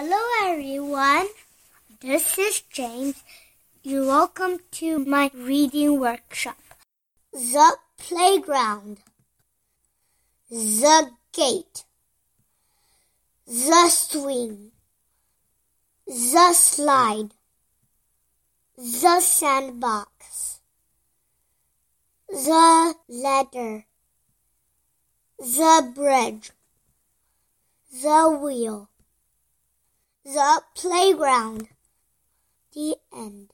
[0.00, 1.26] Hello, everyone.
[2.00, 3.24] This is James.
[3.82, 6.62] You're welcome to my reading workshop.
[7.32, 8.98] The playground,
[10.48, 11.82] the gate,
[13.44, 14.70] the swing,
[16.06, 17.30] the slide,
[18.76, 20.60] the sandbox,
[22.28, 23.86] the ladder,
[25.40, 26.52] the bridge,
[27.90, 28.88] the wheel,
[30.34, 31.68] the playground.
[32.74, 33.50] The end.